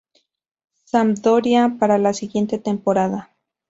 Sampdoria 0.83 1.75
para 1.79 1.99
la 1.99 2.15
siguiente 2.15 2.57
temporada. 2.57 3.35